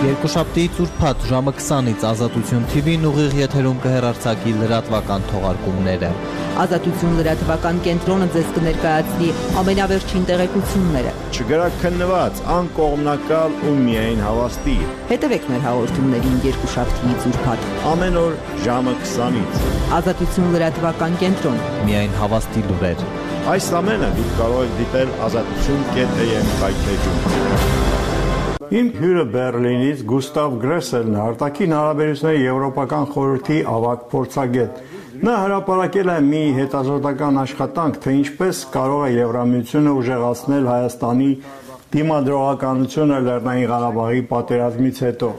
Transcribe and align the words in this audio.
Երկուշաբթի 0.00 0.62
ծուրփաթ 0.78 1.24
ժամը 1.28 1.52
20-ից 1.58 2.04
Ազատություն 2.08 2.62
TV-ն 2.72 3.02
ուղիղ 3.04 3.34
եթերում 3.36 3.80
կհեռարձակի 3.84 4.52
լրատվական 4.56 5.26
թողարկումները։ 5.28 6.08
Ազատություն 6.62 7.18
լրատվական 7.18 7.80
կենտրոնը 7.84 8.28
ձեզ 8.36 8.54
կներկայացնի 8.56 9.28
ամենավերջին 9.60 10.24
տեղեկությունները։ 10.30 11.12
Չգրաքննված, 11.36 12.40
անկողմնակալ 12.56 13.58
ու 13.68 13.74
միայն 13.84 14.24
հավաստի։ 14.24 14.76
Հետևեք 15.12 15.48
մեր 15.52 15.64
հաղորդումներին 15.68 16.40
երկուշաբթիից 16.48 17.26
ուրբաթ։ 17.32 17.68
Ամեն 17.92 18.20
օր 18.24 18.38
ժամը 18.64 18.94
20-ից։ 19.04 19.64
Ազատություն 20.00 20.54
լրատվական 20.56 21.18
կենտրոն։ 21.24 21.60
Միայն 21.90 22.16
հավաստի 22.24 22.64
լուրեր։ 22.70 23.04
Այս 23.50 23.68
ամենը 23.82 24.14
դուք 24.16 24.32
կարող 24.40 24.64
եք 24.64 24.78
դիտել 24.80 25.14
ազատություն.am 25.28 26.54
կայքեջում։ 26.64 28.09
Իմ 28.70 28.88
հյուրը 28.94 29.22
Բերլինից 29.34 30.02
Գուստավ 30.06 30.52
Գրեսելն 30.62 31.14
է, 31.16 31.18
արտաքին 31.24 31.72
հարաբերությունների 31.74 32.42
եվրոպական 32.44 33.06
խորհրդի 33.14 33.56
ավագ 33.66 34.04
փորձագետ։ 34.12 34.76
Նա 35.26 35.32
հրապարակել 35.40 36.12
է 36.12 36.14
մի 36.26 36.42
հետազոտական 36.58 37.40
աշխատանք, 37.42 37.98
թե 38.04 38.14
ինչպես 38.20 38.60
կարող 38.76 39.02
է 39.08 39.10
Եվրամիությունը 39.16 39.94
ուժեղացնել 40.02 40.70
Հայաստանի 40.70 41.28
դիմադրողականությունը 41.96 43.18
Լեռնային 43.26 43.68
Ղարաբաղի 43.74 44.22
պատերազմից 44.30 45.02
հետո։ 45.08 45.32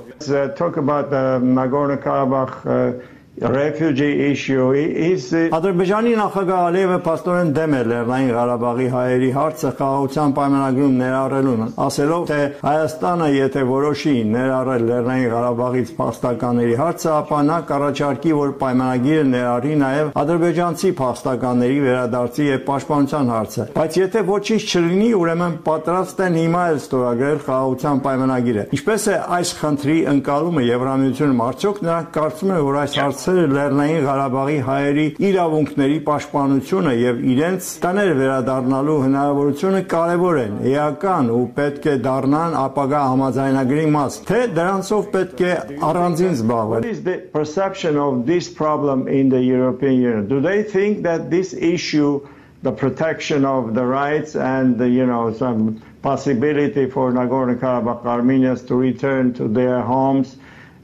Talk 0.59 0.83
about 0.83 1.09
the 1.15 1.23
Nagorno-Karabakh 1.39 2.53
uh, 2.67 3.10
refugee 3.41 4.31
issue 4.31 4.69
is 4.77 5.31
Ադրբեջանի 5.33 6.11
նախագահ 6.19 6.59
Ալիևը 6.61 6.97
փաստորեն 7.05 7.47
դեմ 7.55 7.71
է 7.73 7.79
Լեռնային 7.89 8.29
Ղարաբաղի 8.37 8.87
հայերի 8.93 9.29
հարցը 9.37 9.71
խաղաղության 9.79 10.35
պայմանագրում 10.37 10.93
ներառելուն, 11.01 11.63
ասելով 11.85 12.27
թե 12.29 12.39
Հայաստանը 12.61 13.29
եթե 13.33 13.63
որոշի 13.71 14.13
ներառել 14.35 14.85
Լեռնային 14.91 15.31
Ղարաբաղից 15.33 15.93
փախստականների 15.97 16.75
հարցը, 16.81 17.09
ապա 17.17 17.39
նա 17.49 17.57
կառաջարկի, 17.71 18.31
որ 18.37 18.53
պայմանագիրը 18.61 19.25
ներառի 19.31 19.73
նաև 19.81 20.13
ադրբեջանցի 20.21 20.93
փախստականների 21.01 21.79
վերադարձի 21.81 22.47
եւ 22.51 22.61
պաշտպանության 22.69 23.31
հարցը։ 23.31 23.67
Բայց 23.81 23.99
եթե 24.01 24.23
ոչինչ 24.29 24.61
չլինի, 24.69 25.09
ուրեմն 25.21 25.57
պատրաստ 25.65 26.23
են 26.27 26.39
հիմա 26.41 26.63
էլ 26.71 26.79
ստորագրել 26.81 27.41
խաղաղության 27.49 28.01
պայմանագիրը։ 28.05 28.65
Ինչպես 28.77 29.01
է 29.01 29.17
այս 29.41 29.53
խնդրի 29.61 29.97
ընկալումը 30.11 30.65
Եվրամիությունում 30.71 31.43
արդյոք 31.47 31.81
նրանք 31.87 32.11
կարծում 32.21 32.51
են, 32.51 32.61
որ 32.71 32.79
այս 32.81 32.97
հարցը 33.01 33.30
Լեռնային 33.51 34.03
Ղարաբաղի 34.05 34.57
հայերի 34.67 35.05
իրավունքների 35.27 35.99
պաշտպանությունը 36.07 36.93
եւ 37.01 37.21
իրենց 37.33 37.69
տներ 37.85 38.11
վերադառնալու 38.19 38.97
հնարավորությունը 39.05 39.81
կարեւոր 39.93 40.39
են, 40.41 40.57
էական 40.71 41.31
ու 41.35 41.45
պետք 41.59 41.87
է 41.91 41.95
դառնան 42.07 42.57
ապագա 42.61 43.01
համաձայնագրի 43.11 43.87
մաս, 43.95 44.19
թե 44.27 44.41
դրանցով 44.59 45.09
պետք 45.15 45.45
է 45.47 45.55
առանձին 45.91 46.35
զբաղվել։ 46.41 46.85
What 46.85 46.91
is 46.91 47.01
the 47.07 47.17
perception 47.37 47.97
of 47.97 48.25
this 48.27 48.51
problem 48.61 49.07
in 49.07 49.29
the 49.29 49.41
European 49.41 49.97
Union? 50.01 50.27
Do 50.27 50.41
they 50.41 50.63
think 50.63 51.03
that 51.07 51.29
this 51.31 51.53
issue 51.53 52.21
the 52.63 52.71
protection 52.71 53.43
of 53.43 53.73
the 53.73 53.85
rights 53.85 54.35
and 54.35 54.77
the, 54.77 54.87
you 54.87 55.05
know 55.05 55.33
some 55.33 55.81
possibility 56.01 56.89
for 56.89 57.11
Nagorno-Karabakh 57.11 58.05
Armenians 58.05 58.61
to 58.63 58.75
return 58.75 59.33
to 59.33 59.47
their 59.47 59.81
homes 59.81 60.37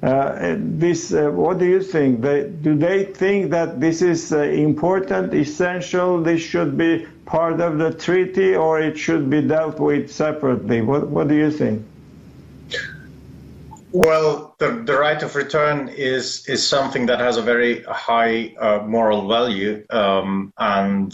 uh, 0.04 0.56
this, 0.60 1.12
uh, 1.12 1.30
what 1.32 1.58
do 1.58 1.66
you 1.66 1.82
think? 1.82 2.22
They, 2.22 2.50
do 2.50 2.76
they 2.76 3.06
think 3.06 3.50
that 3.52 3.80
this 3.80 4.02
is 4.02 4.32
uh, 4.32 4.40
important, 4.40 5.34
essential? 5.34 6.22
This 6.22 6.42
should 6.42 6.78
be 6.78 7.08
part 7.26 7.60
of 7.60 7.80
the 7.80 7.94
treaty, 7.94 8.56
or 8.56 8.80
it 8.80 8.98
should 8.98 9.30
be 9.30 9.42
dealt 9.42 9.80
with 9.80 10.12
separately? 10.12 10.82
What, 10.82 11.08
what 11.08 11.28
do 11.28 11.36
you 11.36 11.50
think? 11.50 11.84
Well, 13.92 14.47
the, 14.60 14.84
the 14.86 14.98
right 14.98 15.22
of 15.22 15.36
return 15.36 15.90
is 15.90 16.48
is 16.48 16.68
something 16.68 17.06
that 17.06 17.20
has 17.20 17.38
a 17.38 17.42
very 17.42 17.84
high 17.84 18.56
uh, 18.60 18.80
moral 18.86 19.28
value, 19.28 19.86
um, 19.92 20.52
and 20.58 21.14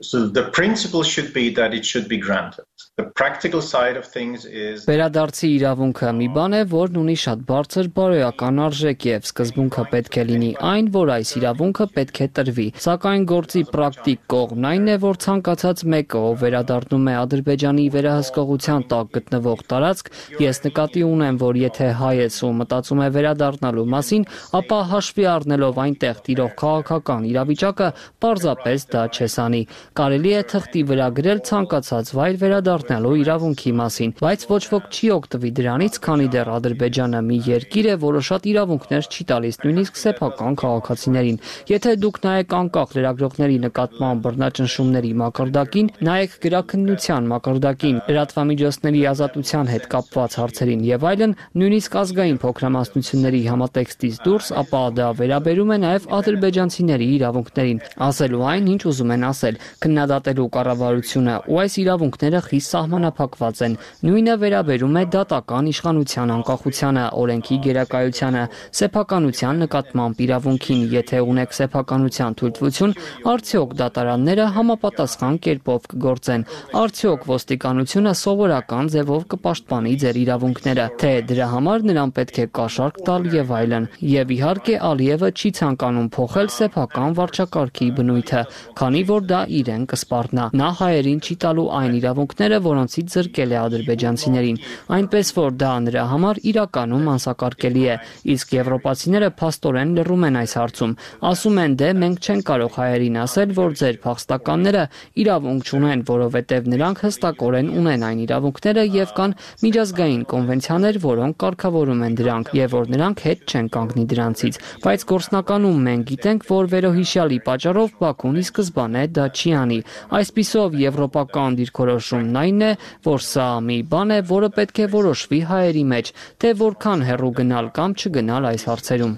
so 0.00 0.26
the 0.26 0.48
principle 0.52 1.02
should 1.02 1.34
be 1.34 1.50
that 1.54 1.74
it 1.74 1.84
should 1.84 2.08
be 2.08 2.16
granted. 2.16 2.64
The 2.96 3.04
practical 3.04 3.60
side 3.60 3.96
of 3.96 4.06
things 4.06 4.44
is 4.44 4.86
Վերադարձի 4.88 5.48
իրավունքը 5.58 6.12
մի 6.20 6.28
բան 6.36 6.56
է, 6.56 6.62
որն 6.72 6.96
ունի 7.02 7.16
շատ 7.24 7.44
բարձր 7.50 7.90
բարոյական 7.98 8.62
արժեք 8.66 9.06
եւ 9.10 9.28
սկզբունքը 9.28 9.84
պետք 9.92 10.18
է 10.20 10.24
լինի 10.30 10.50
այն, 10.70 10.90
որ 10.96 11.12
այս 11.16 11.34
իրավունքը 11.40 11.86
պետք 11.96 12.20
է 12.24 12.28
տրվի։ 12.40 12.66
Սակայն 12.86 13.28
գործի 13.34 13.62
պրակտիկ 13.74 14.24
կողմն 14.34 14.68
այն 14.70 14.88
է, 14.94 14.96
որ 15.04 15.20
ցանկացած 15.26 15.84
մեկը, 15.96 16.24
ով 16.30 16.40
վերադառնում 16.44 17.08
է 17.10 17.14
Ադրբեջանի 17.20 17.86
վերահսկողության 17.96 18.88
տակ 18.94 19.14
գտնվող 19.20 19.64
տարածք, 19.74 20.12
ես 20.44 20.64
նկատի 20.68 21.06
ունեմ, 21.10 21.40
որ 21.44 21.62
եթե 21.66 21.92
հայ 22.00 22.16
է 22.24 22.28
ու 22.40 22.54
մտածում 22.70 23.00
է 23.02 23.08
վերադառնալու 23.16 23.86
մասին, 23.90 24.24
ապա 24.54 24.78
հաշվի 24.90 25.24
առնելով 25.30 25.78
այնտեղ 25.84 26.18
տիրող 26.26 26.52
քաղաքական 26.60 27.22
իրավիճակը, 27.30 27.88
պարզապես 28.22 28.84
դա 28.94 29.02
չեսանի։ 29.10 29.62
Կարելի 29.98 30.30
է 30.30 30.42
թղթի 30.50 30.82
վրա 30.90 31.08
գրել 31.18 31.40
ցանկացած 31.50 32.12
վայր 32.14 32.36
վերադառնալու 32.40 33.14
իրավունքի 33.20 33.72
մասին, 33.80 34.14
բայց 34.20 34.46
ոչ 34.50 34.62
ոք 34.70 34.86
չի 34.94 35.10
օգտվի 35.18 35.50
դրանից, 35.58 35.98
քանի 36.06 36.28
դեռ 36.30 36.50
Ադրբեջանը 36.60 37.20
մի 37.26 37.38
երկիր 37.50 37.86
է, 37.90 37.94
որը 38.06 38.22
շատ 38.30 38.48
իրավունքներ 38.50 39.10
չի 39.10 39.26
տալիս 39.30 39.60
նույնիսկ 39.66 40.00
սեփական 40.00 40.58
քաղաքացիներին։ 40.60 41.40
Եթե 41.70 41.94
դուք 42.04 42.20
նայեք 42.26 42.54
անկախ 42.60 42.94
լրագրողների 43.00 43.58
նկատմամբ 43.66 44.24
բռնաճնշումների 44.30 45.12
մակարդակին, 45.20 45.90
նայեք 46.10 46.38
գրաքննության 46.44 47.30
մակարդակին, 47.34 48.00
լրատվամիջոցների 48.10 49.02
ազատության 49.10 49.70
հետ 49.74 49.88
կապված 49.90 50.38
հարցերին 50.40 50.84
եւ 50.90 51.06
այլն, 51.10 51.36
նույնիսկ 51.60 51.98
ազգային 52.00 52.40
փոքրամասնությունների 52.60 53.40
համատեքստից 53.48 54.16
դուրս, 54.24 54.48
ապա 54.60 54.80
դա 54.96 55.06
վերաբերում 55.16 55.70
է 55.72 55.76
նաև 55.80 56.06
ադրբեջանցիների 56.16 57.06
իրավունքներին, 57.16 57.78
ասելու 58.04 58.42
այն, 58.50 58.66
ինչ 58.74 58.82
ուզում 58.90 59.12
են 59.16 59.24
ասել, 59.30 59.58
քննադատելու 59.80 60.48
կառավարությունը 60.56 61.36
ու 61.48 61.60
այս 61.60 61.74
իրավունքները 61.80 62.40
խիստ 62.50 62.70
սահմանափակված 62.70 63.62
են։ 63.64 63.76
Նույնը 64.10 64.34
վերաբերում 64.44 64.98
է 65.00 65.04
դատական 65.16 65.70
իշխանության 65.70 66.34
անկախությանը, 66.36 67.04
օրենքի 67.20 67.56
գերակայությանը, 67.64 68.44
սեփականության 68.80 69.64
նկատմամբ 69.64 70.20
իրավունքին, 70.20 70.80
եթե 71.00 71.18
ունեք 71.30 71.56
սեփականության 71.60 72.38
թույլտվություն, 72.40 72.96
արդյոք 73.30 73.74
դատարանները 73.80 74.46
համապատասխան 74.60 75.40
կերպով 75.48 75.88
կգործեն։ 75.94 76.46
Արդյոք 76.80 77.26
ոստիկանությունը 77.30 78.14
սովորական 78.20 78.92
ձևով 78.94 79.26
կպաշտպանի 79.30 79.94
ձեր 80.04 80.20
իրավունքները, 80.20 80.86
թե 81.00 81.12
դրա 81.30 81.46
համար 81.54 81.86
նրան 81.90 82.14
պետք 82.20 82.40
է 82.40 82.49
կաշառք 82.58 83.00
տալ 83.06 83.26
եւ 83.34 83.52
այլն։ 83.60 83.86
Եվ 84.10 84.32
իհարկե 84.36 84.74
Ալիևը 84.90 85.30
չի 85.40 85.50
ցանկանում 85.60 86.08
փոխել 86.16 86.48
սեփական 86.54 87.16
վարչակարգի 87.20 87.88
բնույթը, 88.00 88.42
քանի 88.80 89.02
որ 89.10 89.26
դա 89.30 89.40
իրեն 89.60 89.84
կսպառնա։ 89.90 90.44
Նա 90.60 90.68
հայերին 90.80 91.20
չի 91.20 91.36
տալու 91.44 91.66
այն 91.80 91.94
իրավունքները, 92.00 92.58
որոնցից 92.66 93.14
զրկել 93.16 93.50
է 93.50 93.58
ադրբեջանցիներին, 93.60 94.60
այնպես 95.00 95.32
որ 95.40 95.50
դա 95.60 95.72
նրա 95.86 96.04
համար 96.10 96.40
իրականում 96.50 97.10
անսակարկելի 97.14 97.84
է։ 97.90 97.96
Իսկ 98.34 98.54
եվրոպացիները 98.60 99.30
փաստորեն 99.40 99.94
լռում 100.00 100.26
են 100.30 100.40
այս 100.40 100.54
հարցում։ 100.60 100.96
Ասում 101.30 101.60
են՝ 101.64 101.76
դե 101.80 101.90
մենք 102.00 102.30
չենք 102.30 102.44
կարող 102.50 102.72
հայերին 102.80 103.20
ասել, 103.20 103.54
որ 103.60 103.76
ձեր 103.80 103.96
փախստականները 104.04 104.84
իրավունք 105.20 105.70
չունեն, 105.70 106.04
որովհետև 106.10 106.70
նրանք 106.74 107.02
հստակորեն 107.04 107.68
ունեն 107.80 108.04
այն 108.10 108.20
իրավունքները 108.24 108.84
եւ 109.00 109.12
կան 109.20 109.36
միջազգային 109.64 110.22
կոնվենցիաներ, 110.30 110.96
որոնք 111.04 111.34
կարգավորում 111.44 112.04
են 112.06 112.16
դրանք 112.20 112.39
եւ 112.56 112.74
որ 112.76 112.90
նրանք 112.94 113.22
հետ 113.26 113.44
չեն 113.50 113.68
կանգնի 113.76 114.04
դրանցից, 114.12 114.58
բայց 114.84 115.04
գործնականում 115.12 115.80
մենք 115.86 116.06
գիտենք, 116.10 116.46
որ 116.50 116.70
վերոհիշյալի 116.74 117.38
պատճառով 117.50 117.94
Բաքուն 118.00 118.40
ի 118.40 118.44
սկզբանե 118.48 119.04
դա 119.20 119.26
չի 119.36 119.54
անի։ 119.60 119.80
Այսպիսով 120.20 120.78
եվրոպական 120.80 121.58
դիրքորոշումն 121.60 122.40
այն 122.44 122.66
է, 122.68 122.72
որ 123.10 123.26
սա 123.30 123.48
մի 123.70 123.78
բան 123.94 124.14
է, 124.16 124.20
որը 124.30 124.52
պետք 124.60 124.84
է 124.84 124.90
որոշվի 124.96 125.40
հայերի 125.50 125.84
մեջ, 125.94 126.12
թե 126.40 126.54
որքան 126.64 127.06
հեռու 127.10 127.34
գնալ 127.40 127.74
կամ 127.80 127.98
չգնալ 128.00 128.52
այս 128.54 128.68
հարցերում։ 128.70 129.16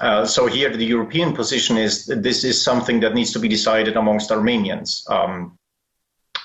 Uh, 0.00 0.24
so 0.24 0.46
here 0.46 0.74
the 0.74 0.84
European 0.84 1.34
position 1.34 1.76
is 1.76 2.06
this 2.06 2.42
is 2.42 2.62
something 2.62 3.00
that 3.00 3.12
needs 3.12 3.32
to 3.32 3.38
be 3.38 3.48
decided 3.48 3.96
amongst 3.96 4.32
Armenians. 4.32 5.04
Um, 5.10 5.58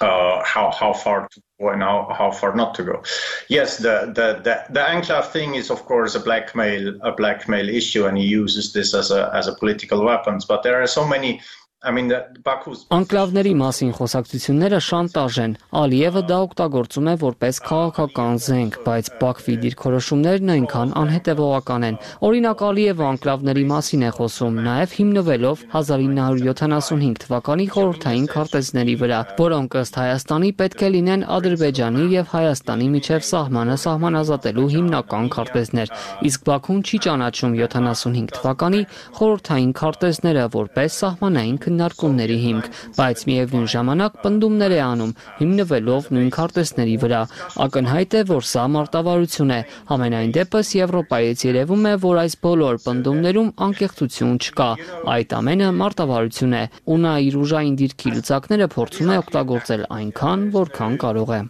uh, 0.05 0.43
how 0.43 0.71
how 0.71 0.93
far 0.93 1.27
to 1.31 1.41
go 1.59 1.69
and 1.69 1.81
how, 1.81 2.13
how 2.17 2.31
far 2.31 2.55
not 2.55 2.75
to 2.75 2.83
go. 2.83 3.03
Yes, 3.49 3.77
the, 3.77 4.11
the 4.13 4.41
the 4.43 4.55
the 4.69 4.89
enclave 4.89 5.27
thing 5.27 5.55
is 5.55 5.69
of 5.71 5.85
course 5.85 6.15
a 6.15 6.19
blackmail 6.19 6.99
a 7.01 7.11
blackmail 7.11 7.67
issue, 7.69 8.05
and 8.05 8.17
he 8.17 8.25
uses 8.25 8.73
this 8.73 8.93
as 8.93 9.11
a 9.11 9.31
as 9.33 9.47
a 9.47 9.55
political 9.55 10.03
weapons. 10.03 10.45
But 10.45 10.63
there 10.63 10.81
are 10.81 10.87
so 10.87 11.07
many 11.07 11.41
Անկլավների 11.85 13.51
մասին 13.59 13.91
խոսակցությունները 13.97 14.79
շանտաժ 14.85 15.35
են։ 15.43 15.51
Ալիևը 15.81 16.21
դա 16.29 16.37
օգտագործում 16.45 17.09
է 17.11 17.13
որպես 17.21 17.59
քաղաքական 17.65 18.39
զենք, 18.45 18.77
բայց 18.85 19.09
Բաքվի 19.21 19.55
դիրքորոշումներն 19.65 20.53
այնքան 20.55 20.93
անհետևողական 21.01 21.85
են։ 21.89 21.99
Օրինակ 22.25 22.63
Ալիևը 22.69 23.05
անկլավների 23.09 23.65
մասին 23.71 24.05
է 24.05 24.11
խոսում, 24.17 24.57
նաև 24.65 24.95
հիմնվելով 24.97 25.63
1975 25.75 27.21
թվականի 27.25 27.67
խորհրդային 27.75 28.27
քարտեզների 28.33 28.95
վրա, 29.05 29.19
որոնք 29.45 29.77
ըստ 29.85 29.99
Հայաստանի 30.01 30.49
պետք 30.65 30.85
է 30.85 30.89
լինեն 30.95 31.27
Ադրբեջանի 31.35 32.07
եւ 32.15 32.33
Հայաստանի 32.33 32.87
միջև 32.95 33.27
սահմանը 33.29 33.77
սահմանազատելու 33.85 34.67
հիմնական 34.75 35.29
քարտեզներ, 35.35 35.93
իսկ 36.29 36.45
Բաքուն 36.49 36.81
չի 36.85 36.97
ճանաչում 37.05 37.55
75 37.61 38.35
թվականի 38.39 38.81
խորհրդային 39.19 39.71
քարտեզները 39.79 40.45
որպես 40.55 40.99
սահմանային 41.05 41.57
քննարկումների 41.75 42.35
հիմք, 42.39 42.67
բայց 42.95 43.21
միևնույն 43.29 43.65
ժամանակ 43.73 44.13
պնդումներ 44.23 44.75
է 44.75 44.79
անում 44.85 45.11
հիմնվելով 45.39 46.07
նույն 46.15 46.29
քարտեզների 46.35 46.95
վրա։ 47.03 47.21
Ակնհայտ 47.65 48.15
է, 48.15 48.21
որ 48.31 48.47
սա 48.51 48.63
մարտավարություն 48.75 49.53
է։ 49.55 49.59
Համենայն 49.91 50.33
դեպս 50.39 50.71
Եվրոպայից 50.79 51.45
երևում 51.49 51.85
է, 51.91 51.93
որ 52.05 52.21
այս 52.23 52.37
բոլոր 52.45 52.81
պնդումներում 52.85 53.53
անկեղծություն 53.67 54.35
չկա։ 54.45 54.69
Այդ 55.15 55.37
ամենը 55.39 55.71
մարտավարություն 55.83 56.55
է, 56.55 56.65
ու 56.95 56.99
նա 57.05 57.15
իր 57.27 57.39
ուժային 57.43 57.79
դիրքի 57.83 58.15
լծակները 58.15 58.69
փորձում 58.75 59.11
է 59.11 59.19
օգտագործել 59.25 59.89
այնքան, 59.99 60.51
որքան 60.55 61.01
կարող 61.05 61.35
է։ 61.35 61.41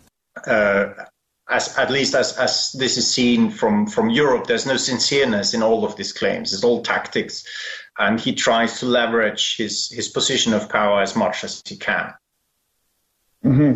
uh, 0.48 0.86
as 1.50 1.78
at 1.78 1.92
least 1.92 2.16
as 2.16 2.38
as 2.38 2.72
this 2.74 2.98
is 2.98 3.08
seen 3.08 3.50
from 3.50 3.86
from 3.86 4.10
Europe, 4.10 4.48
there's 4.48 4.66
no 4.66 4.78
sincereness 4.78 5.54
in 5.54 5.62
all 5.62 5.86
of 5.86 5.96
these 5.96 6.12
claims. 6.12 6.54
It's 6.54 6.64
all 6.64 6.82
tactics, 6.82 7.46
and 7.98 8.20
he 8.20 8.34
tries 8.34 8.80
to 8.80 8.86
leverage 8.86 9.58
his 9.58 9.90
his 9.90 10.08
position 10.10 10.54
of 10.54 10.70
power 10.70 11.02
as 11.02 11.16
much 11.16 11.44
as 11.44 11.62
he 11.66 11.78
can. 11.78 12.14
Mm-hmm. 13.44 13.74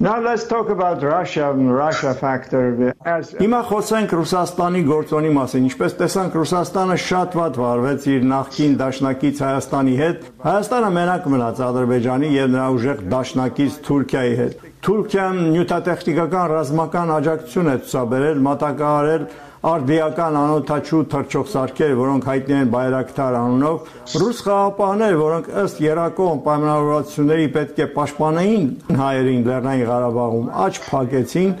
Now 0.00 0.18
let's 0.20 0.44
talk 0.44 0.70
about 0.70 1.02
Russia 1.02 1.52
and 1.52 1.72
Russia 1.72 2.14
factor. 2.14 2.92
As 3.06 3.30
Հիմա 3.38 3.60
խոսենք 3.68 4.14
Ռուսաստանի 4.18 4.80
գործոնի 4.88 5.30
մասին։ 5.36 5.68
Ինչպես 5.68 5.94
տեսանք, 6.00 6.34
Ռուսաստանը 6.40 6.96
շատ 7.04 7.36
վատ 7.38 7.60
վարվեց 7.62 8.08
իր 8.14 8.26
նախկին 8.32 8.74
դաշնակից 8.80 9.42
Հայաստանի 9.44 9.94
հետ։ 10.00 10.26
Հայաստանը 10.48 10.90
մենակ 10.98 11.28
մնաց 11.34 11.62
Ադրբեջանի 11.68 12.32
եւ 12.34 12.50
նրա 12.56 12.66
ուժեղ 12.74 13.04
դաշնակից 13.14 13.78
Թուրքիայի 13.86 14.34
հետ։ 14.42 14.66
Թուրքիան 14.84 15.38
նյութատեխնիկական 15.54 16.50
ռազմական 16.54 17.12
աջակցություն 17.14 17.70
է 17.70 17.76
ցուցաբերել, 17.84 18.42
մատակարարել 18.50 19.28
արդիական 19.64 20.34
անօթաչու 20.36 20.98
թրջող 21.12 21.46
սարքեր, 21.48 21.92
որոնք 21.96 22.26
հայտնի 22.28 22.56
են 22.58 22.72
բայրակտար 22.74 23.36
անունով, 23.38 23.92
ռուս 24.20 24.42
խաղապահներ, 24.44 25.14
որոնք 25.20 25.46
ըստ 25.64 25.80
Երակոմ 25.84 26.42
պայմանավորվածությունների 26.44 27.46
պետք 27.54 27.80
է 27.80 27.86
պաշտպանեին 27.94 28.66
հայերին 29.00 29.46
Լեռնային 29.48 29.88
Ղարաբաղում, 29.88 30.50
աճ 30.64 30.80
փակեցին, 30.90 31.54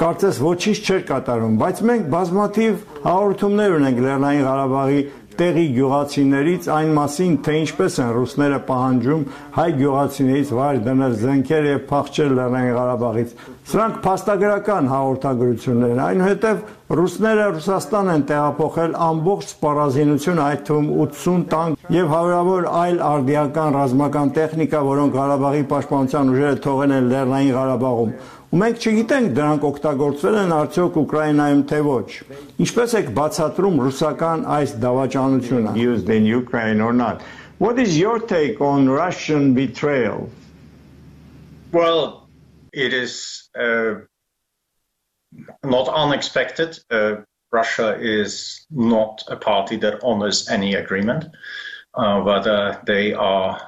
կարծես 0.00 0.36
ոչինչ 0.46 0.78
չէր 0.86 1.02
կատարում, 1.10 1.56
բայց 1.60 1.80
մենք 1.90 2.04
բազմաթիվ 2.14 2.84
հաղորդումներ 3.10 3.74
ունենք 3.80 3.98
Լեռնային 4.06 4.46
Ղարաբաղի 4.46 5.00
տեղի 5.40 5.66
գյուղացիներից 5.72 6.66
այն 6.74 6.90
մասին, 6.96 7.36
թե 7.46 7.52
ինչպես 7.60 7.94
են 8.02 8.10
ռուսները 8.16 8.58
պահանջում 8.66 9.22
հայ 9.56 9.68
գյուղացիներից 9.78 10.50
վայր 10.58 10.80
դնել 10.84 11.14
զենքեր 11.20 11.68
եւ 11.70 11.80
փախչել 11.90 12.34
Լեռնային 12.40 12.74
Ղարաբաղից։ 12.76 13.32
Սրանք 13.70 13.98
փաստագրական 14.02 14.88
հաղորդագրություններ 14.90 15.90
են, 15.92 15.98
այնուհետև 16.02 16.62
ռուսները 16.98 17.42
Ռուսաստան 17.54 18.08
են 18.10 18.22
տեղափոխել 18.30 18.96
ամբողջ 19.06 19.44
սպառազինություն, 19.46 20.40
այդ 20.42 20.64
թվում 20.66 20.88
80 21.04 21.44
տանկ 21.52 21.84
եւ 21.94 22.08
հարյուրավոր 22.10 22.66
այլ 22.80 22.98
արդիական 23.10 23.76
ռազմական 23.78 24.32
տեխնիկա, 24.40 24.80
որոնք 24.90 25.14
Ղարաբաղի 25.20 25.62
պաշտպանության 25.70 26.32
ուժերը 26.34 26.58
թողել 26.66 26.94
են 26.96 27.10
Լեռնային 27.14 27.52
Ղարաբաղում։ 27.60 28.14
Ու 28.50 28.58
մենք 28.58 28.80
չգիտենք 28.90 29.30
դրանք 29.38 29.66
օգտագործվել 29.70 30.38
են 30.40 30.54
արդյոք 30.58 30.96
Ուկրաինայում 31.04 31.62
թե 31.70 31.78
ոչ։ 31.86 32.08
Ինչպես 32.66 32.96
եք 32.98 33.12
բացատրում 33.20 33.78
ռուսական 33.86 34.42
այս 34.58 34.72
դավաճանությունը 34.82 35.76
used 35.78 36.10
in 36.10 36.26
Ukraine 36.26 36.82
or 36.82 36.90
not? 36.90 37.22
What 37.62 37.78
is 37.78 37.94
your 37.94 38.18
take 38.18 38.58
on 38.58 38.90
Russian 38.90 39.54
betrayal? 39.54 40.26
Well, 41.70 42.19
it 42.72 42.92
is 42.92 43.48
uh, 43.58 43.94
not 45.64 45.88
unexpected. 45.88 46.78
Uh, 46.90 47.16
Russia 47.52 47.98
is 48.00 48.66
not 48.70 49.24
a 49.28 49.36
party 49.36 49.76
that 49.76 50.02
honors 50.02 50.48
any 50.48 50.74
agreement, 50.74 51.24
uh, 51.94 52.20
whether 52.20 52.80
they 52.86 53.12
are 53.12 53.60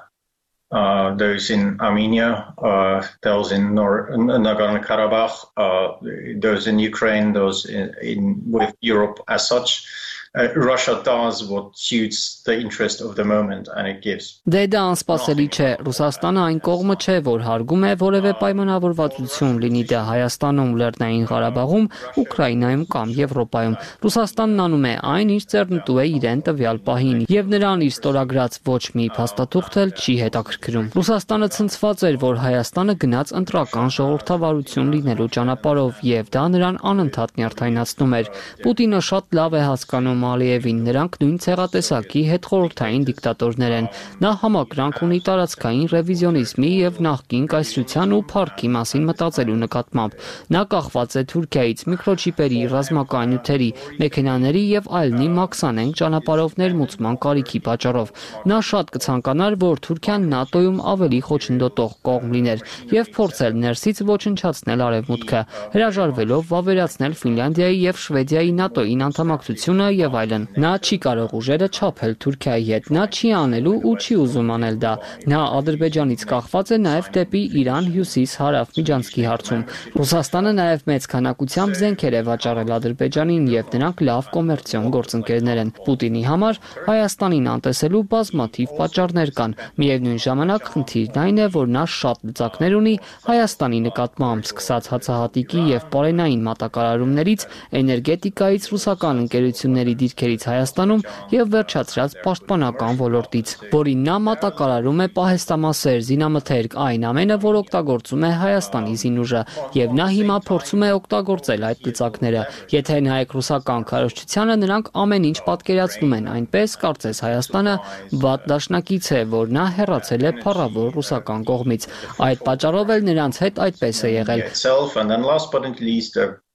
uh, 0.72 1.14
those 1.16 1.50
in 1.50 1.78
Armenia, 1.80 2.54
uh, 2.56 3.06
those 3.22 3.52
in 3.52 3.74
Nor- 3.74 4.08
Nagorno-Karabakh, 4.12 5.46
uh, 5.58 6.40
those 6.40 6.66
in 6.66 6.78
Ukraine, 6.78 7.34
those 7.34 7.66
in, 7.66 7.94
in, 8.00 8.42
with 8.46 8.74
Europe 8.80 9.20
as 9.28 9.46
such. 9.46 9.86
Uh, 10.34 10.48
Russia 10.56 11.02
does 11.04 11.44
what 11.44 11.76
suits 11.76 12.40
the 12.46 12.58
interest 12.58 13.02
of 13.02 13.16
the 13.16 13.24
moment 13.24 13.68
and 13.76 13.86
it 13.86 14.00
gives. 14.00 14.40
Դե 14.48 14.62
դա 14.72 14.80
անսպասելի 14.92 15.44
չէ։ 15.52 15.66
Ռուսաստանը 15.84 16.40
այն 16.42 16.60
կողմը 16.64 16.94
չէ, 17.04 17.16
որ 17.26 17.42
հարգում 17.44 17.82
է 17.84 17.90
որևէ 18.00 18.32
պայմանավորվածություն, 18.40 19.58
լինի 19.64 19.82
դա 19.90 20.00
Հայաստանում, 20.08 20.70
Լեռնային 20.80 21.26
Ղարաբաղում, 21.32 21.90
Ուկրաինայում 22.22 22.84
կամ 22.94 23.12
Եվրոպայում։ 23.18 23.76
Ռուսաստանն 24.08 24.62
անում 24.64 24.86
է 24.88 24.94
այն, 25.12 25.34
ինչ 25.36 25.44
ձեռնտու 25.52 25.98
է 26.00 26.06
իրեն 26.16 26.40
տվյալ 26.48 26.80
պահին, 26.88 27.20
եւ 27.28 27.52
նրան 27.52 27.84
իր 27.84 27.92
ստորագրած 27.92 28.58
ոչ 28.72 28.82
մի 28.96 29.06
փաստաթուղթ 29.20 29.78
էլ 29.84 29.94
չի 30.00 30.16
հետաքրքրում։ 30.22 30.88
Ռուսաստանը 30.96 31.50
ցնցված 31.60 32.06
էր, 32.08 32.16
որ 32.24 32.42
Հայաստանը 32.46 32.96
գնաց 33.04 33.36
ընտրական 33.42 33.94
ժողովրդավարություն 34.00 34.90
լինելու 34.96 35.30
ճանապարհով 35.36 36.02
եւ 36.08 36.32
դա 36.32 36.44
նրան 36.56 36.82
անընդհատ 36.92 37.36
նյարդայնացնում 37.42 38.16
էր։ 38.22 38.32
Պուտինը 38.62 39.00
շատ 39.12 39.38
լավ 39.42 39.60
է 39.60 39.62
հասկանում 39.68 40.21
Ալիևին, 40.28 40.78
նրանք 40.86 41.16
նույն 41.22 41.36
ցեղատեսակի 41.44 42.22
հետ 42.28 42.48
խորհրդային 42.52 43.06
դիկտատորներ 43.08 43.74
են։ 43.78 43.88
Նա 44.22 44.30
համակրանք 44.42 45.00
ունի 45.06 45.18
տարածքային 45.28 45.88
ռևիզիոնիզմի 45.92 46.70
եւ 46.72 47.00
նախկին 47.06 47.46
կայսրության 47.52 48.14
ու 48.16 48.20
փառքի 48.32 48.68
մասին 48.76 49.06
մտածելու 49.12 49.58
նկատմամբ։ 49.62 50.16
Նա 50.52 50.62
կախված 50.72 51.16
է 51.16 51.22
Թուրքիայից 51.32 51.84
միկրոչիպերի, 51.92 52.60
ռազմական 52.72 53.32
նյութերի, 53.32 53.70
մեքենաների 54.02 54.62
եւ 54.72 54.90
այլնի 55.02 55.28
մաքսանենք 55.38 55.98
ճանապարհով 56.02 56.56
ներմուծման 56.62 57.16
կարիքի 57.22 57.60
պատճառով։ 57.66 58.12
Նա 58.52 58.58
շատ 58.72 58.92
կցանկանար, 58.96 59.58
որ 59.62 59.82
Թուրքիան 59.86 60.28
ՆԱՏՕ-ում 60.42 60.78
ավելի 60.92 61.20
խոչընդոտող 61.28 61.92
կողմ 62.08 62.32
լիներ 62.36 62.64
եւ 62.92 63.10
փորձել 63.16 63.58
ներսից 63.62 64.02
ոչնչացնել 64.12 64.84
արևմուտքը, 64.86 65.40
հրաժարվելով 65.72 66.42
վավերացնել 66.52 67.16
Ֆինլանդիայի 67.22 67.78
եւ 67.82 68.00
Շվեդիայի 68.02 68.52
ՆԱՏՕ-ին 68.62 69.04
անդամակցությունը 69.08 69.86
եւ 69.92 70.11
եւ 70.12 70.18
այլն։ 70.20 70.44
Նա 70.60 70.70
չի 70.84 70.96
կարող 71.02 71.30
ուժերը 71.38 71.68
չափել 71.72 72.14
Թուրքիայի 72.22 72.66
հետ։ 72.68 72.88
Նա 72.92 73.04
չի 73.16 73.28
անելու 73.38 73.74
ու 73.88 73.94
չի 74.02 74.16
ուզում 74.22 74.50
անել 74.52 74.76
դա։ 74.82 74.92
Նա 75.32 75.40
Ադրբեջանից 75.58 76.24
կախված 76.32 76.72
է 76.72 76.78
նաեւ 76.82 77.08
դեպի 77.16 77.42
Իրան 77.62 77.88
հյուսիս-հարավ 77.96 78.72
Միջանցքի 78.82 79.24
հարցում։ 79.32 79.62
Ռուսաստանը 80.02 80.52
նաեւ 80.58 80.84
մեծ 80.92 81.06
քանակությամբ 81.12 81.78
զենքեր 81.82 82.12
է 82.12 82.22
վաճառել 82.28 82.72
Ադրբեջանին 82.76 83.44
եւ 83.52 83.72
նրանք 83.72 84.02
լավ 84.12 84.28
կոմերցիոն 84.36 84.86
գործընկերներ 84.92 85.62
են։ 85.62 85.72
Պուտինի 85.82 86.22
համար 86.28 86.60
Հայաստանին 86.92 87.46
անտեսելու 87.52 88.04
բազմաթիվ 88.12 88.74
պատճառներ 88.82 89.32
կան։ 89.38 89.56
Միևնույն 89.82 90.20
ժամանակ 90.26 90.70
խնդիրն 90.72 91.20
այն 91.22 91.42
է, 91.42 91.46
որ 91.56 91.72
նա 91.72 91.84
շատ 91.96 92.26
լծակներ 92.32 92.76
ունի 92.82 92.94
Հայաստանի 93.32 93.80
նկատմամբ, 93.86 94.46
սկսած 94.52 94.90
հացահատիկի 94.92 95.62
եւ 95.72 95.86
պարենային 95.92 96.42
մատակարարումներից, 96.48 97.46
էներգետիկայից 97.82 98.68
ռուսական 98.72 99.22
ընկերությունների 99.22 99.94
դիրքերից 100.02 100.46
Հայաստանում 100.50 101.02
եւ 101.32 101.52
վերջացրած 101.52 102.16
պաշտպանական 102.22 102.98
ոլորտից, 103.02 103.52
որին 103.72 104.02
նա 104.06 104.16
մատակարարում 104.26 105.02
է 105.02 105.06
պահեստամասեր, 105.16 105.98
զինամթերք, 106.08 106.76
այն 106.82 107.06
ամենը, 107.12 107.36
որ 107.42 107.58
օգտագործում 107.62 108.26
է 108.26 108.32
Հայաստանի 108.42 108.94
զինուժը, 109.02 109.42
եւ 109.78 109.96
նա 109.98 110.06
հիմա 110.16 110.36
փորձում 110.48 110.82
է 110.82 110.90
օգտագործել 110.98 111.66
այդ 111.70 111.86
լծակները։ 111.88 112.42
Եթե 112.72 112.98
նայեք 113.06 113.34
ռուսական 113.38 113.86
քարոշչությանը, 113.92 114.56
նրանք 114.62 114.92
ամեն 115.02 115.28
ինչ 115.32 115.38
պատկերացնում 115.48 116.16
են 116.18 116.30
այնպես, 116.36 116.76
կարծես 116.82 117.22
Հայաստանը 117.26 117.74
վատ 118.22 118.46
դաշնակից 118.52 119.10
է, 119.12 119.20
որ 119.32 119.52
նա 119.58 119.66
հեռացել 119.80 120.28
է 120.28 120.32
փառավոր 120.42 120.94
ռուսական 120.98 121.46
կողմից։ 121.52 121.88
Այդ 122.28 122.46
պատճառով 122.48 122.94
էլ 122.96 123.06
նրանց 123.12 123.42
հետ 123.46 123.62
այդպես 123.66 124.02
է 124.02 124.14
եղել 124.18 124.46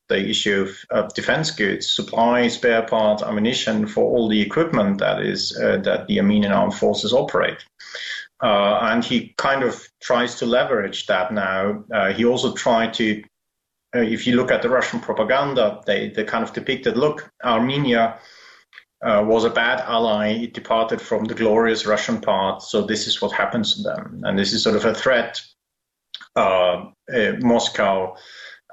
the 0.10 0.30
issue 0.30 0.62
of, 0.62 0.78
of 0.90 1.14
defense 1.14 1.52
goods, 1.52 1.88
supply, 1.90 2.48
spare 2.48 2.84
parts, 2.84 3.24
ammunition 3.24 3.88
for 3.88 4.04
all 4.04 4.28
the 4.28 4.42
equipment 4.42 5.00
that 5.00 5.22
is 5.22 5.58
uh, 5.58 5.78
that 5.78 6.08
the 6.08 6.20
Armenian 6.20 6.52
armed 6.52 6.74
forces 6.74 7.14
operate. 7.14 7.64
Uh, 8.42 8.78
and 8.84 9.04
he 9.04 9.34
kind 9.38 9.64
of 9.64 9.88
tries 10.02 10.36
to 10.36 10.46
leverage 10.46 11.08
that 11.08 11.34
now. 11.34 11.84
Uh, 11.92 12.14
he 12.14 12.24
also 12.24 12.54
tried 12.54 12.94
to, 12.94 13.24
uh, 13.96 14.00
if 14.00 14.28
you 14.28 14.36
look 14.36 14.52
at 14.52 14.62
the 14.62 14.70
Russian 14.70 15.00
propaganda, 15.00 15.82
they, 15.86 16.10
they 16.10 16.24
kind 16.24 16.44
of 16.44 16.54
depicted, 16.54 16.98
look, 16.98 17.30
Armenia 17.44 18.20
uh, 19.04 19.24
was 19.26 19.44
a 19.44 19.50
bad 19.50 19.82
ally. 19.82 20.30
It 20.44 20.54
departed 20.54 21.02
from 21.02 21.26
the 21.26 21.34
glorious 21.34 21.86
Russian 21.86 22.22
path. 22.22 22.62
So 22.64 22.84
this 22.84 23.08
is 23.08 23.22
what 23.22 23.32
happens 23.32 23.76
to 23.76 23.84
them, 23.84 24.22
and 24.24 24.38
this 24.38 24.54
is 24.54 24.64
sort 24.64 24.76
of 24.76 24.86
a 24.86 24.94
threat. 24.94 25.42
Uh, 26.36 26.86
Moscow 27.40 28.16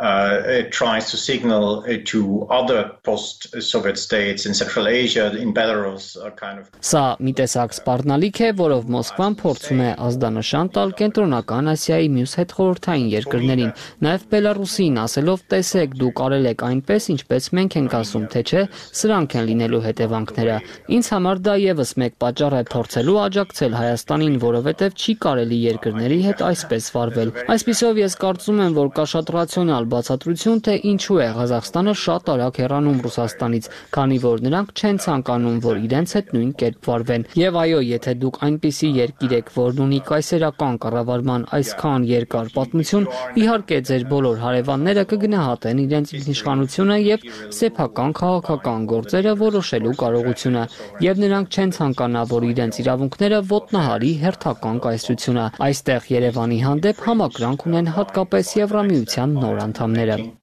uh, 0.01 0.43
it 0.47 0.73
tries 0.73 1.11
to 1.11 1.17
signal 1.17 1.85
uh, 1.87 1.99
to 2.05 2.47
other 2.51 2.91
post-Soviet 3.05 3.97
states 3.99 4.45
in 4.47 4.55
Central 4.55 4.89
Asia, 4.89 5.37
in 5.37 5.55
Belarus, 5.55 6.17
a 6.17 6.31
kind 6.31 6.59
of 6.59 6.71
Սա 6.85 7.05
մի 7.23 7.33
տեսակ 7.39 7.75
սպառնալիք 7.79 8.41
է, 8.43 8.49
որով 8.59 8.89
Մոսկվան 8.95 9.37
փորձում 9.41 9.83
է 9.85 9.91
ազդանշան 10.07 10.71
տալ 10.75 10.95
կենտրոնական 10.99 11.71
Ասիայի 11.75 12.09
մյուս 12.15 12.35
հետխորհրդային 12.41 13.07
երկրներին, 13.15 13.73
նաև 14.05 14.27
Բելարուսին, 14.35 14.99
ասելով՝ 15.05 15.45
տեսեք, 15.55 15.97
դուք 16.03 16.23
արել 16.25 16.51
եք 16.51 16.67
այնպես, 16.69 17.09
ինչպես 17.15 17.49
մենք 17.55 17.79
ենք 17.85 17.97
ասում, 18.01 18.27
թե 18.35 18.43
չէ, 18.45 18.65
սրանք 18.99 19.39
են 19.39 19.49
լինելու 19.51 19.83
հետևանքները։ 19.85 20.59
Ինձ 20.99 21.11
համար 21.15 21.43
դա 21.45 21.55
եւս 21.65 21.95
մեկ 22.03 22.19
պատճառ 22.25 22.59
է 22.59 22.63
փորձելու 22.75 23.19
աջակցել 23.25 23.79
Հայաստանին, 23.79 24.37
որովհետեւ 24.45 24.99
չի 25.05 25.15
կարելի 25.25 25.59
երկրների 25.65 26.21
հետ 26.25 26.45
այսպես 26.51 26.91
վարվել։ 26.95 27.33
Այսպիսով 27.55 28.03
ես 28.05 28.19
կարծում 28.25 28.63
եմ, 28.65 28.77
որ 28.79 28.93
կա 28.99 29.05
շատ 29.15 29.33
ռացիոնալ 29.35 29.84
ունենալ 29.85 29.93
բացատրություն, 29.93 30.61
թե 30.65 30.75
ինչու 30.89 31.19
է 31.21 31.29
Ղազախստանը 31.37 31.93
շատ 32.01 32.29
արագ 32.35 32.59
հեռանում 32.61 32.99
Ռուսաստանից, 33.05 33.65
քանի 33.95 34.19
որ 34.25 34.39
նրանք 34.45 34.69
չեն 34.75 34.99
ցանկանում, 35.05 35.59
որ 35.65 35.77
իրենց 35.85 36.09
հետ 36.15 36.29
նույն 36.35 36.53
կերպ 36.61 36.89
վարվեն։ 36.89 37.27
Եվ 37.45 37.59
այո, 37.65 37.81
եթե 37.85 38.13
դուք 38.25 38.37
այնպիսի 38.45 38.89
երկիր 38.95 39.35
եք, 39.35 39.53
որն 39.55 39.83
ունի 39.85 40.01
կայսերական 40.09 40.75
կառավարման 40.85 41.43
այսքան 41.59 42.07
երկար 42.15 42.47
պատմություն, 42.55 43.09
իհարկե 43.45 43.79
ձեր 43.85 44.05
բոլոր 44.15 44.37
հարևանները 44.45 45.05
կգնահատեն 45.13 45.83
իրենց 45.85 46.15
ինքնիշխանությունը 46.15 46.99
եւ 47.05 47.29
սեփական 47.59 48.11
քաղաքական 48.25 48.81
գործերը 48.95 49.35
որոշելու 49.45 49.95
կարողությունը, 50.05 50.65
եւ 51.05 51.23
նրանք 51.25 51.55
չեն 51.55 51.75
ցանկանա, 51.75 52.23
որ 52.35 52.49
իրենց 52.55 52.81
իրավունքները 52.85 53.39
ոտնահարի 53.55 54.13
հերթական 54.25 54.83
կայսրությունը։ 54.85 55.47
Այստեղ 55.65 56.11
Երևանի 56.15 56.59
հանդեպ 56.65 57.05
համակրանք 57.05 57.67
ունեն 57.69 57.91
հատկապես 57.95 58.55
Եվրամիության 58.55 59.35
նոր 59.45 59.65
contaminated. 59.75 60.37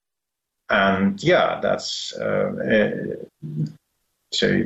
And 0.70 1.10
um, 1.10 1.16
yeah, 1.18 1.60
that's 1.60 2.12
uh, 2.18 2.52
uh, 2.74 2.90
so. 4.32 4.64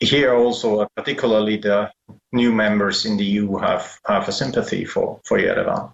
Here 0.00 0.34
also, 0.34 0.88
particularly 0.96 1.58
the 1.58 1.92
new 2.32 2.52
members 2.52 3.06
in 3.06 3.16
the 3.16 3.24
EU 3.24 3.56
have 3.58 4.00
have 4.04 4.28
a 4.28 4.32
sympathy 4.32 4.84
for 4.84 5.20
for 5.24 5.38
Yerevan. 5.38 5.92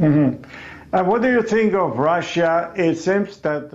Mm-hmm. 0.00 0.42
What 0.94 1.22
do 1.22 1.28
you 1.28 1.42
think 1.42 1.74
of 1.74 1.98
Russia? 1.98 2.72
It 2.76 2.94
seems 3.02 3.36
that 3.42 3.66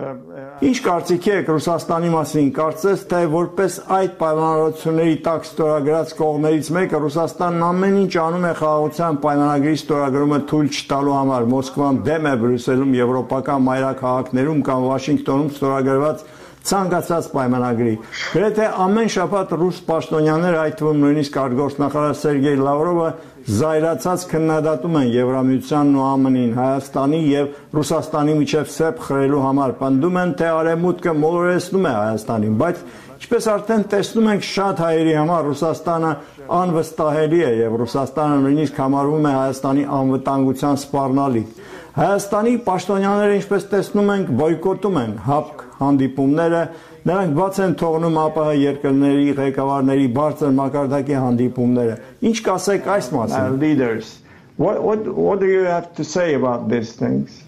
Ինչ 0.64 0.78
կարծիքի 0.86 1.32
եք 1.34 1.50
Ռուսաստանի 1.52 2.12
մասին։ 2.14 2.52
Կարծես 2.56 3.02
թե 3.12 3.20
որպես 3.34 3.76
այդ 3.96 4.14
պայմանավորությունների 4.22 5.18
տակ 5.26 5.50
ստորագրած 5.50 6.14
կողմերից 6.16 6.70
մեկը 6.78 7.02
Ռուսաստանն 7.04 7.66
ամեն 7.68 7.98
ինչ 8.06 8.14
անում 8.24 8.48
է 8.48 8.54
խաղաղության 8.62 9.20
պայմանագրի 9.28 9.76
ստորագրումը 9.82 10.40
թույլ 10.54 10.72
չտալու 10.80 11.16
համար։ 11.20 11.50
Մոսկվան 11.60 12.02
դեմ 12.08 12.30
է 12.32 12.34
Բրյուսելում, 12.40 12.96
եվրոպական 13.04 13.68
մայրաքաղաքներում 13.68 14.64
կամ 14.70 14.88
Վաշինգտոնում 14.88 15.52
ստորագրված 15.60 16.26
ցանկացած 16.68 17.28
պայմանագրի։ 17.34 17.94
Գրեթե 18.36 18.66
ամեն 18.84 19.10
շաբաթ 19.16 19.54
ռուս 19.60 19.78
պաշտոնյաներ, 19.90 20.58
այդ 20.60 20.76
թվում 20.80 21.04
նույնիսկ 21.04 21.38
արտգործնախարար 21.44 22.18
Սերգեյ 22.20 22.58
Լավրովը 22.60 23.10
զայրացած 23.50 24.24
քննադատում 24.30 24.98
են 25.00 25.08
Եվրամիությանն 25.16 25.96
ու 26.00 26.08
ԱՄՆ-ին, 26.20 26.52
Հայաստանի 26.60 27.22
եւ 27.30 27.54
Ռուսաստանի 27.80 28.34
միջև 28.40 28.74
սեպ 28.76 29.00
խրելու 29.08 29.44
համար։ 29.46 29.74
Պնդում 29.80 30.20
են, 30.20 30.34
թե 30.40 30.50
արևմուտքը 30.60 31.14
մոլորեցնում 31.24 31.88
է 31.90 31.94
Հայաստանին, 32.00 32.60
բայց 32.60 32.84
ինչպես 33.20 33.48
արդեն 33.54 33.86
տեսնում 33.94 34.30
ենք, 34.34 34.46
շատ 34.50 34.84
հայերի 34.84 35.16
համար 35.20 35.48
Ռուսաստանը 35.50 36.12
անվստահելի 36.60 37.42
է 37.50 37.52
եւ 37.60 37.80
Ռուսաստանը 37.84 38.38
նույնիսկ 38.46 38.84
համարվում 38.84 39.28
է 39.30 39.34
Հայաստանի 39.40 39.88
անվտանգության 40.00 40.80
սպառնալիք։ 40.84 41.66
Հայաստանի 42.00 42.54
պաշտոնյաները, 42.70 43.40
ինչպես 43.40 43.68
տեսնում 43.74 44.14
ենք, 44.16 44.32
բոյկոտում 44.40 45.02
են 45.04 45.18
ՀԱՊԿ 45.26 45.69
հանդիպումները, 45.81 46.63
նրանք 47.11 47.37
բաց 47.39 47.61
են 47.65 47.77
թողնում 47.83 48.19
ԱՊՀ 48.25 48.47
երկրների 48.65 49.37
ղեկավարների 49.41 50.09
բարձր 50.19 50.55
մակարդակի 50.59 51.17
հանդիպումները։ 51.25 51.97
Ինչ 52.31 52.37
կասեք 52.49 52.91
այս 52.97 53.11
մասին։ 53.19 53.59
Leaders. 53.65 54.19
What 54.57 54.83
what 54.87 55.07
what 55.19 55.41
do 55.41 55.47
you 55.47 55.65
have 55.67 55.95
to 55.99 56.05
say 56.05 56.35
about 56.35 56.69
these 56.69 56.93
things? 56.93 57.43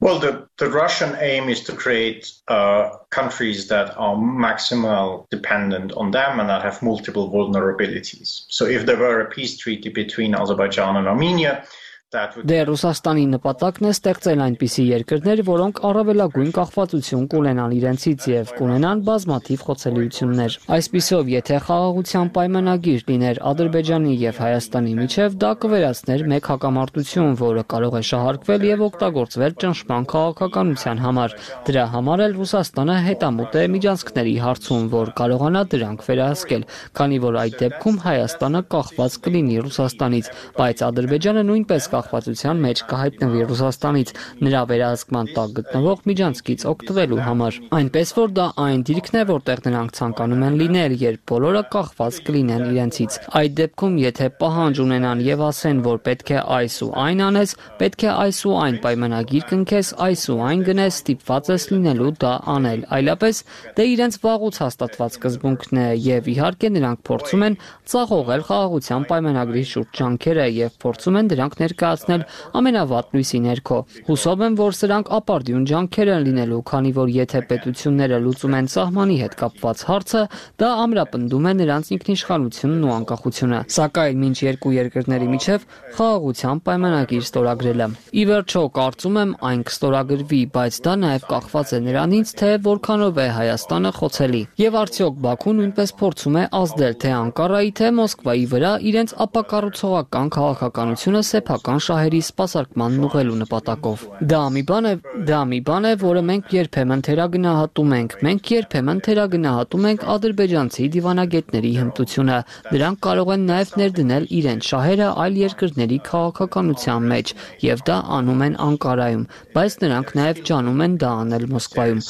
Well, 0.00 0.18
the, 0.18 0.46
the 0.58 0.70
Russian 0.70 1.16
aim 1.20 1.48
is 1.48 1.62
to 1.62 1.72
create 1.72 2.30
uh, 2.48 2.90
countries 3.10 3.68
that 3.68 3.96
are 3.96 4.14
maximal 4.16 5.28
dependent 5.30 5.92
on 5.92 6.10
them 6.10 6.40
and 6.40 6.48
that 6.48 6.62
have 6.62 6.82
multiple 6.82 7.30
vulnerabilities. 7.30 8.44
So, 8.48 8.66
if 8.66 8.86
there 8.86 8.98
were 8.98 9.20
a 9.20 9.30
peace 9.30 9.56
treaty 9.56 9.88
between 9.88 10.34
Azerbaijan 10.34 10.96
and 10.96 11.08
Armenia, 11.08 11.64
Դե 12.09 12.55
Ռուսաստանի 12.65 13.23
նպատակն 13.35 13.85
է 13.85 13.89
ստեղծել 13.93 14.39
այնպիսի 14.41 14.83
երկրներ, 14.87 15.41
որոնք 15.45 15.81
առավելագույն 15.89 16.47
կախվածություն 16.55 17.25
կունենան 17.29 17.73
իրենցից 17.77 18.23
եւ 18.31 18.53
կունենան 18.57 19.03
բազմաթիվ 19.09 19.65
խոցելիություններ։ 19.67 20.55
Այսպիսով, 20.77 21.29
եթե 21.33 21.59
խաղաղության 21.67 22.31
պայմանագիր 22.37 23.03
լիներ 23.09 23.41
Ադրբեջանի 23.49 24.13
եւ 24.25 24.39
Հայաստանի 24.41 24.93
միջև, 24.97 25.35
դա 25.45 25.51
կվերացներ 25.61 26.23
մեկ 26.33 26.49
հակամարտություն, 26.49 27.37
որը 27.45 27.63
կարող 27.69 27.99
է 27.99 28.01
շահարկվել 28.09 28.65
եւ 28.69 28.83
օգտագործվել 28.89 29.53
ճնշման 29.61 30.09
քաղաքականության 30.09 31.03
համար։ 31.05 31.37
Դրա 31.69 31.85
համար 31.93 32.25
էլ 32.25 32.35
Ռուսաստանը 32.41 32.97
հետամուտ 33.05 33.59
է 33.59 33.63
միջանցքների 33.77 34.35
հարցում, 34.49 34.89
որ 34.97 35.13
կարողանա 35.21 35.63
դրանք 35.77 36.09
վերահսկել, 36.09 36.67
քանի 36.97 37.21
որ 37.29 37.39
այդ 37.45 37.61
դեպքում 37.61 38.01
Հայաստանը 38.09 38.65
կախված 38.73 39.21
կլինի 39.29 39.61
Ռուսաստանից, 39.69 40.33
բայց 40.57 40.85
Ադրբեջանը 40.89 41.47
նույնպես 41.53 41.89
կախվածության 41.99 42.61
մեջ 42.63 42.81
կհայտնվի 42.89 43.45
Ռուսաստանից 43.49 44.11
նրա 44.45 44.61
վերահսկման 44.69 45.29
տակ 45.35 45.53
գտնվող 45.59 46.03
միջանցքից 46.09 46.65
օգտվելու 46.69 47.19
համար։ 47.27 47.59
Այնպես 47.79 48.13
որ 48.19 48.33
դա 48.39 48.45
այն 48.63 48.83
դիրքն 48.89 49.19
է, 49.19 49.23
որտեղ 49.29 49.61
նրանք 49.67 49.93
ցանկանում 49.99 50.43
են 50.49 50.57
լինել, 50.59 50.95
երբ 51.03 51.21
բոլորը 51.29 51.63
կախված 51.75 52.19
կլինեն 52.29 52.63
իրենցից։ 52.69 53.17
Այդ 53.39 53.55
դեպքում, 53.59 53.97
եթե 53.99 54.27
պահանջ 54.39 54.81
ունենան 54.83 55.23
եւ 55.27 55.43
ասեն, 55.49 55.81
որ 55.89 56.01
պետք 56.07 56.29
է 56.29 56.39
այս 56.59 56.75
ու 56.85 56.89
այն 57.03 57.23
անես, 57.29 57.55
պետք 57.79 58.05
է 58.05 58.11
այս 58.19 58.39
ու 58.49 58.55
այն 58.59 58.79
պայմանագիր 58.85 59.45
կնքես, 59.49 59.91
այս 60.09 60.23
ու 60.29 60.39
այն 60.49 60.63
գնես, 60.69 60.99
ստիպված 60.99 61.51
ես 61.53 61.67
լինելու 61.73 62.13
դա 62.23 62.33
անել։ 62.55 62.85
Այլապես 62.99 63.41
դե 63.79 63.87
իրենց 63.93 64.19
վաղուց 64.23 64.59
հաստատված 64.63 65.17
սկզբունքն 65.19 65.79
է 65.79 65.87
եւ 66.09 66.29
իհարկե 66.33 66.71
նրանք 66.79 67.03
փորձում 67.09 67.45
են 67.49 67.57
ծաղողել 67.89 68.43
խաղաղության 68.49 69.07
պայմանագրի 69.09 69.63
շուրջ 69.69 69.99
ջանքերը 69.99 70.47
եւ 70.59 70.77
փորձում 70.83 71.19
են 71.19 71.29
դրանք 71.33 71.57
ներկա 71.59 71.88
ներկայացնել 71.89 72.23
ամենավատ 72.59 73.13
լույսի 73.15 73.39
ներքո։ 73.45 73.77
Հուսով 74.09 74.41
եմ, 74.45 74.55
որ 74.59 74.75
սրանք 74.79 75.07
ապարդյուն 75.17 75.65
ջանքեր 75.69 76.09
են 76.13 76.25
լինելու, 76.27 76.59
քանի 76.69 76.91
որ 76.99 77.09
եթե 77.15 77.39
պետությունները 77.49 78.19
լուծում 78.25 78.55
են 78.59 78.69
սահմանի 78.73 79.17
հետ 79.19 79.33
կապված 79.39 79.83
հարցը, 79.89 80.21
դա 80.59 80.69
ամրապնդում 80.85 81.47
է 81.49 81.53
նրանց 81.59 81.91
ինքնիշխանությունն 81.97 82.85
ու 82.89 82.93
անկախությունը։ 82.99 83.59
Սակայն 83.79 84.19
մինչ 84.19 84.37
երկու 84.49 84.73
երկրների 84.79 85.27
միջև 85.33 85.65
խաղաղության 85.99 86.61
պայմանագիր 86.69 87.23
ստորագրելը։ 87.29 87.87
Ի 88.09 88.23
վերջո, 88.29 88.63
կարծում 88.79 89.19
եմ 89.19 89.31
այն 89.49 89.61
կստորագրվի, 89.69 90.41
բայց 90.59 90.79
դա 90.89 90.93
նաև 90.99 91.27
կախված 91.29 91.69
է 91.69 91.79
նրանից, 91.89 92.33
թե 92.39 92.49
որքանով 92.69 93.19
է 93.19 93.27
Հայաստանը 93.39 93.91
խոցելի։ 93.99 94.41
Եվ 94.59 94.77
արդյոք 94.79 95.19
Բաքուն 95.29 95.59
նույնպես 95.59 95.93
փորձում 95.99 96.39
է 96.39 96.43
ազդել 96.59 96.93
թե 96.99 97.11
Անկարայի, 97.19 97.71
թե 97.79 97.87
Մոսկվայի 97.99 98.45
վրա 98.53 98.71
իրենց 98.89 99.13
ապակառուցողական 99.25 100.31
քաղաքականությունը 100.35 101.21
սեփական 101.29 101.78
ռուսական 101.79 101.85
շահերի 101.85 102.19
սպասարկման 102.25 102.95
ուղղելու 103.07 103.35
նպատակով։ 103.39 104.01
Դա 104.31 104.39
մի 104.51 104.63
բան 104.69 104.85
է, 104.89 104.93
դա 105.29 105.39
մի 105.49 105.59
բան 105.69 105.85
է, 105.89 105.91
որը 106.03 106.21
մենք 106.29 106.51
երբեմն 106.55 107.03
թերագնահատում 107.07 107.93
ենք։ 107.99 108.15
Մենք 108.27 108.51
երբեմն 108.53 108.99
թերագնահատում 109.07 109.87
ենք 109.89 110.03
ադրբեջանցի 110.15 110.87
դիվանագետների 110.95 111.71
հմտությունը։ 111.79 112.37
Դրանք 112.69 113.01
կարող 113.07 113.33
են 113.35 113.43
նաև 113.49 113.73
ներդնել 113.79 114.29
իրենց 114.39 114.69
շահերը 114.69 115.09
այլ 115.23 115.39
երկրների 115.39 115.99
քաղաքականության 116.09 117.09
մեջ, 117.13 117.33
եւ 117.69 117.83
դա 117.89 117.97
անում 118.19 118.45
են 118.49 118.59
Անկարայում, 118.69 119.25
բայց 119.55 119.73
նրանք 119.87 120.15
նաև 120.19 120.43
ջանում 120.49 120.85
են 120.89 120.93
դա 120.99 121.11
անել 121.23 121.45
Մոսկվայում։ 121.55 122.01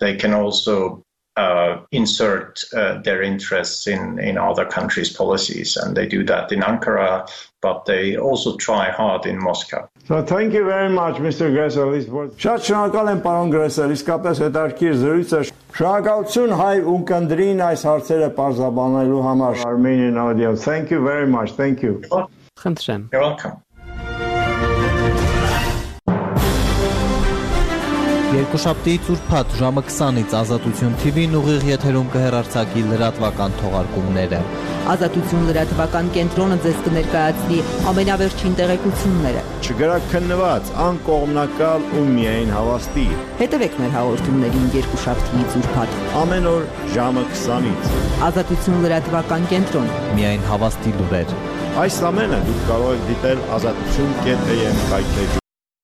they 0.00 0.14
can 0.14 0.32
also 0.32 1.02
uh, 1.37 1.81
insert 1.91 2.63
uh, 2.73 3.01
their 3.01 3.21
interests 3.21 3.87
in, 3.87 4.19
in 4.19 4.37
other 4.37 4.65
countries' 4.65 5.11
policies, 5.11 5.75
and 5.77 5.97
they 5.97 6.05
do 6.05 6.23
that 6.25 6.51
in 6.51 6.61
Ankara, 6.61 7.27
but 7.61 7.85
they 7.85 8.15
also 8.17 8.55
try 8.57 8.91
hard 8.91 9.25
in 9.25 9.41
Moscow. 9.41 9.89
So 10.07 10.21
thank 10.23 10.53
you 10.53 10.65
very 10.65 10.89
much, 10.89 11.15
Mr. 11.15 11.49
Gressel. 11.49 11.95
Շատ 12.37 12.67
շնորհակալ 12.67 13.11
եմ, 13.13 13.21
պարոն 13.25 13.53
Գրեսել, 13.55 13.95
իսկապես 13.97 14.41
հետաքրքիր 14.45 14.97
զրույց 15.01 15.33
է։ 15.33 15.41
Շնորհակալություն 15.79 16.55
հայ 16.59 16.73
ունկնդրին 16.93 17.65
այս 17.71 17.85
հարցերը 17.89 18.31
բարձրաբանելու 18.37 19.21
համար 19.29 19.65
Armenian 19.65 20.19
audience. 20.27 20.67
Thank 20.67 20.91
you 20.91 21.01
very 21.01 21.25
much. 21.25 21.55
Thank 21.57 21.81
you. 21.81 22.01
Խնդրեմ։ 22.61 23.09
You're 23.15 23.25
welcome. 23.25 23.63
Երկուշաբթի 28.28 28.94
ծուրփաթ 29.06 29.54
ժամը 29.56 29.82
20-ից 29.88 30.32
Ազատություն 30.36 30.96
TV-ն 31.00 31.36
ուղիղ 31.38 31.62
եթերում 31.64 32.10
կհեռարձակի 32.12 32.82
լրատվական 32.90 33.54
թողարկումները։ 33.60 34.40
Ազատություն 34.94 35.46
լրատվական 35.48 36.10
կենտրոնը 36.16 36.58
ձեզ 36.66 36.82
կներկայացնի 36.88 37.62
ամենավերջին 37.92 38.58
տեղեկությունները։ 38.60 39.46
Չգրաքննված, 39.64 40.74
անկողմնակալ 40.88 41.88
ու 41.88 42.04
միայն 42.18 42.54
հավաստի։ 42.58 43.06
Հետևեք 43.40 43.80
մեր 43.80 43.96
հաղորդումներին 43.96 44.70
երկուշաբթիից 44.76 45.58
ուրբաթ։ 45.62 45.98
Ամեն 46.26 46.52
օր 46.52 46.70
ժամը 46.98 47.26
20-ից։ 47.32 47.98
Ազատություն 48.28 48.80
լրատվական 48.84 49.50
կենտրոն։ 49.56 49.90
Միայն 50.20 50.48
հավաստի 50.52 50.96
լուրեր։ 51.00 51.36
Այս 51.88 52.00
ամենը 52.12 52.46
դուք 52.52 52.64
կարող 52.74 52.96
եք 52.98 53.12
դիտել 53.14 53.44
ազատություն.am 53.58 54.88
կայքեջում 54.92 55.37